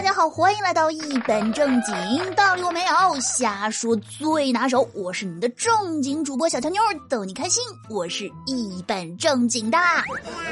[0.00, 4.88] 大家好，欢迎来到一本正经，道理我没有，瞎说最拿手。
[4.94, 7.62] 我是你的正经主播小乔妞，逗你开心。
[7.90, 9.76] 我是一本正经的。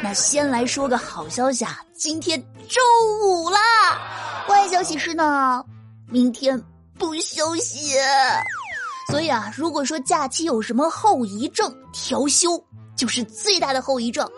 [0.00, 2.80] 那先来说个好消息啊，今天周
[3.20, 3.58] 五啦。
[4.46, 5.64] 坏消息是呢，
[6.06, 6.56] 明天
[6.96, 7.96] 不休息。
[9.10, 12.62] 所以啊，如果说假期有什么后遗症，调休
[12.96, 14.28] 就是最大的后遗症。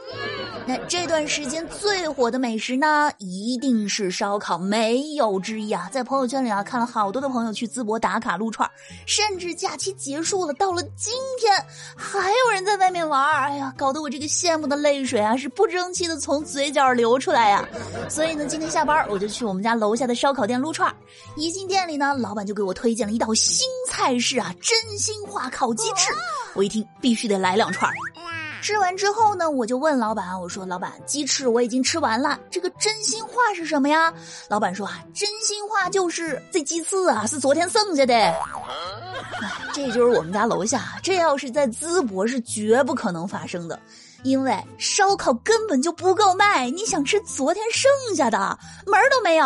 [0.66, 5.91] 那这段时间最火的美食呢，一定是烧烤，没有之一啊！
[5.93, 8.66] 在朋友圈里啊，看了好多的朋友去淄博打卡撸串，
[9.05, 11.55] 甚至假期结束了，到了今天
[11.95, 17.68] 还有人在外面玩哎呀，搞得我这个羡慕的泪水啊，是不争气的从嘴角流出来呀！
[18.09, 20.91] 所以呢，今天下班我就去我们家楼下的烧烤店撸串，
[21.37, 26.10] 一进店里呢，老板就给我推荐了一道新菜式啊，真心话烤鸡翅，
[26.55, 27.91] 我一听必须得来两串。
[28.63, 34.11] 吃完之后呢，我就问老板，我说：“老板，鸡翅我已经吃完了，这个真心话是什么呀？”
[34.49, 38.35] 老板说：“啊，真心话就是这鸡翅啊，是昨天剩下的。”哎，
[39.74, 43.79] 这就是我们家楼下，这要是在淄博是绝不可能发生的，
[44.23, 49.45] 因为烧烤根本就不够卖，你想吃昨天剩下的，门儿都没有。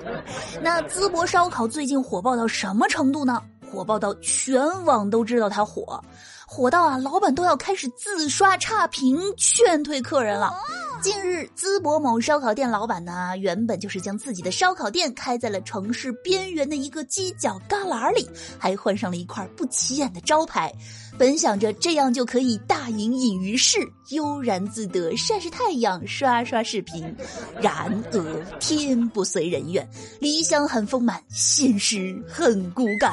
[0.62, 3.42] 那淄博烧烤最近火爆到什么程度呢？
[3.76, 6.02] 火爆到全网都知道它火。
[6.46, 10.54] 火到啊，老板都要开始自刷差评劝退客人了。
[11.02, 18.26] 近日，淄博某烧烤店老板呢，原本就是将自己的烧烤店开在了城市边缘的一个犄角旮旯里，
[18.58, 20.72] 还换上了一块不起眼的招牌，
[21.18, 23.78] 本想着这样就可以大隐隐于市，
[24.10, 27.14] 悠然自得晒晒太阳，刷刷视频。
[27.60, 29.86] 然而天不遂人愿，
[30.18, 33.12] 理想很丰满，现实很骨感。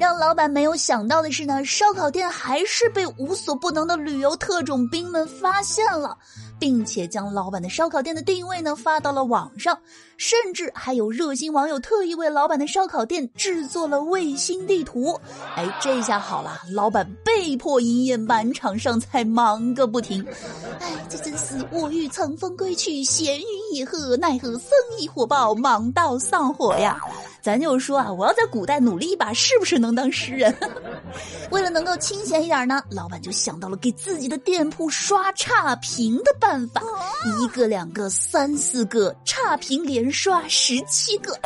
[0.00, 6.16] 让老板没有想到的是呢，烧烤店还是被无所不能的旅游特种兵们发现了，
[6.58, 9.78] 并且将老板的烧烤店的定位呢发到了网上，
[10.16, 15.20] 甚至还有热心网友特意为老板的烧烤店制作了卫星地图。
[15.54, 20.26] 哎，这下好了，老板被迫营业，满场上菜，忙个不停。
[20.80, 26.98] 哎，这真是我欲乘风归去，闲云野鹤，奈何生意火爆，忙到上火呀。
[27.42, 30.54] 咱就说啊，我要在古代努力一把，是不是能当诗人？
[31.50, 36.82] 为了能够清闲一点呢，老板就想到了给自己的店铺刷差评的办法，
[37.40, 41.38] 一个、两个、三四个差评连刷十七个。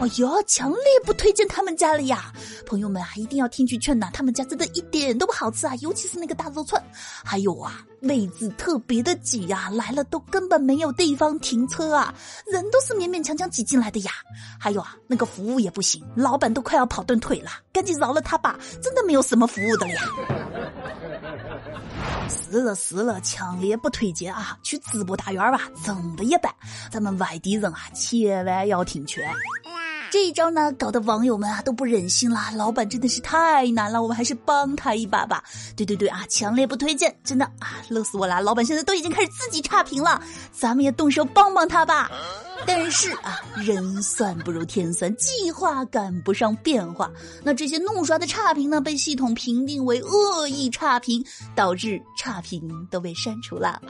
[0.00, 2.32] 哎呦，强烈不推荐他们家了呀！
[2.66, 6.82] 朋友们啊，一定要听句劝呐，他们家真的一点都不好吃啊，尤其是那个大肉串，
[7.24, 12.12] 还有啊，位置特别的挤呀，来了都根本没有地方停车啊，
[12.46, 14.10] 人都是勉勉强强挤进来的呀。
[14.58, 20.02] 还有啊，那个服务也不行，老板都快要跑断腿了，赶紧饶了他吧，真的没有什么服务的呀。
[22.28, 24.58] 死了死了，强烈不推荐啊！
[24.62, 26.52] 去淄博大院吧，真的一般，
[26.90, 29.24] 咱们外地人啊，千万要听劝。
[30.14, 32.52] 这一招呢，搞得网友们啊都不忍心啦。
[32.54, 35.42] 老板真的是太难了，我们还是帮他一把吧。
[35.74, 38.40] 对对对啊，强烈不推荐，真的啊，乐死我了。
[38.40, 40.22] 老板现在都已经开始自己差评了，
[40.52, 42.08] 咱们也动手帮帮他吧。
[42.64, 47.10] 但是啊，人算不如天算，计划赶不上变化。
[47.42, 51.24] 那这些怒刷的差评呢，被系统评定为恶意差评，
[51.56, 53.82] 导致差评都被删除了。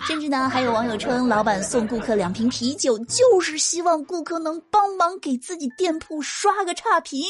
[0.00, 7.20] 甚至呢，还有网友称，老板送顾客两瓶啤酒，就是希望顾客能帮忙给自己店铺刷个差评。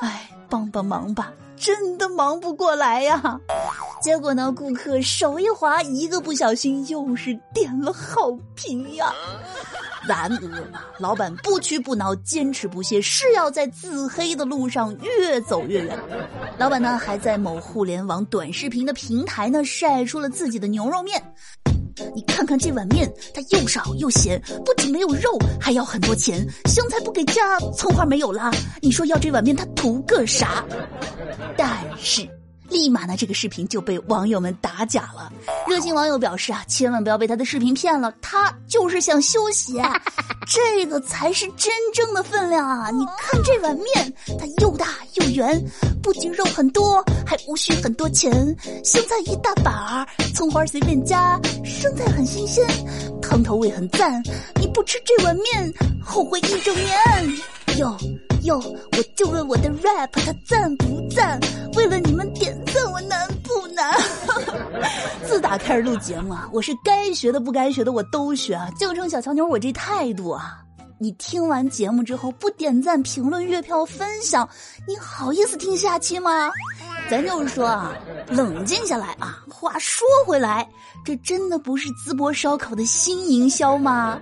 [0.00, 3.40] 哎，帮帮忙吧，真的忙不过来呀。
[4.00, 9.12] 结果呢，顾客手一滑，一个不小心又是点了好评呀。
[10.06, 15.98] 然而啊，老板不屈不挠，坚持不懈，是要在自黑的路上越走越远。
[16.58, 21.34] 老板呢，还在某互联网短视频的平台呢，晒出了自己的牛肉面。
[22.14, 26.46] 你看看这碗面，它又少又咸，不仅没有肉，还要很多钱。
[26.66, 28.50] 香菜不给加，葱花没有啦。
[28.80, 30.64] 你说要这碗面，它图个啥？
[31.56, 32.28] 但是。
[32.74, 35.32] 立马呢，这个视频就被网友们打假了。
[35.64, 39.80] 热心网友表示啊，千万不要被他的视频骗了，他就是想休息，
[40.50, 42.90] 这个才是真正的分量啊！
[42.90, 45.64] 你看这碗面，它又大又圆，
[46.02, 48.32] 不仅肉很多，还无需很多钱。
[48.82, 50.04] 香菜一大把，
[50.34, 52.66] 葱花随便加，生菜很新鲜，
[53.22, 54.20] 汤头味很赞。
[54.56, 55.72] 你不吃这碗面，
[56.04, 56.98] 后悔一整年。
[57.78, 57.96] 哟
[58.42, 61.38] 哟，我就问我的 rap 它赞不赞？
[61.76, 62.56] 为了你们点？
[65.26, 70.58] 自打开始录节目啊，我是该学的不该学的我都学啊，就冲小乔妞我这态度啊！
[71.00, 74.48] 你听完节目之后不点赞、评论、月票、分享，
[74.86, 76.50] 你好意思听下期吗？
[77.10, 77.92] 咱就是说啊，
[78.28, 79.38] 冷静下来啊。
[79.50, 80.66] 话说回来，
[81.04, 84.18] 这真的不是淄博烧烤的新营销吗？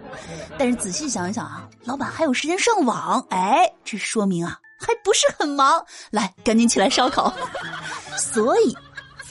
[0.58, 5.84] 但是仔细想一想啊，老板还有时间上网，哎，这说明啊还不是很忙。
[6.10, 7.32] 来，赶紧起来烧烤。
[8.18, 8.76] 所以，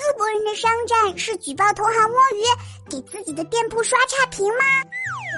[0.01, 2.41] 淄博人的商战是举报同行摸鱼，
[2.89, 4.63] 给自己的店铺刷差评吗？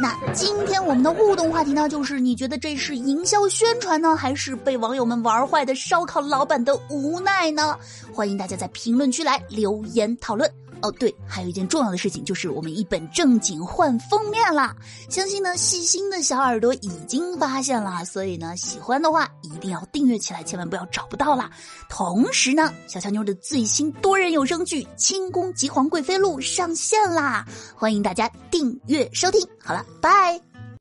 [0.01, 7.77] 那今天我们的互动话题呢，就是你觉得这是营销宣传呢，还是被网友们玩坏的烧烤老板的无奈呢？
[8.13, 10.49] 欢迎大家在评论区来留言讨论。
[10.83, 14.75] 哦，对，还有一件重要的事情，就是我们一本正经换封面啦。
[15.09, 21.49] 相信呢，细心的小耳朵已经发现了，所以呢，喜欢的话一定要订阅起来，千万不要找不到啦。
[21.87, 29.39] 同时呢，小乔妞的最新多人有声剧《清宫极皇贵妃录》上线啦，欢迎大家订阅收听。
[29.63, 30.37] 好了，拜，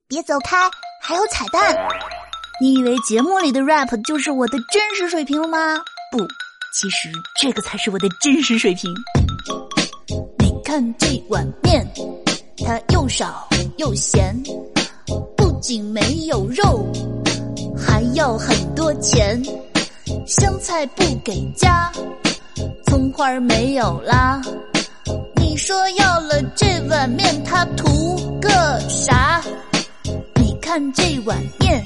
[0.09, 0.69] 别走开，
[1.01, 1.77] 还有彩蛋。
[2.61, 5.77] 你以为节目里的 rap 就是我的真实水平了吗？
[6.11, 6.19] 不，
[6.75, 7.09] 其实
[7.41, 8.93] 这个才是我的真实水平。
[10.73, 11.87] 看这碗面，
[12.65, 13.47] 它又少
[13.77, 14.35] 又咸，
[15.37, 16.87] 不仅没有肉，
[17.77, 19.39] 还要很多钱。
[20.27, 21.93] 香菜不给加，
[22.87, 24.41] 葱花没有啦。
[25.37, 28.49] 你说要了这碗面，它图个
[28.89, 29.43] 啥？
[30.37, 31.85] 你看这碗面，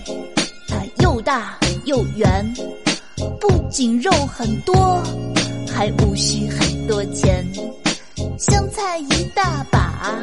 [0.69, 2.55] 它又大又圆，
[3.41, 5.03] 不仅肉很多，
[5.75, 7.45] 还无需很多钱。
[8.39, 10.15] 香菜一大把，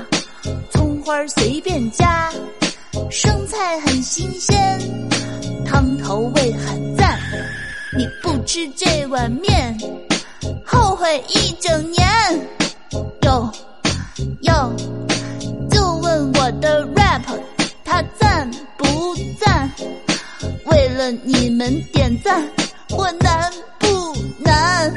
[0.69, 2.31] 葱花随便加，
[3.10, 4.80] 生菜很新鲜，
[5.65, 7.19] 汤头味很赞。
[7.98, 9.75] 你不吃这碗面，
[10.63, 12.07] 后悔一整年。
[13.24, 13.51] 哟
[14.42, 14.71] 哟，
[15.71, 17.24] 就问我的 rap，
[17.83, 19.71] 它赞不赞？
[20.65, 22.48] 为了你们点赞，
[22.92, 24.94] 我难不难？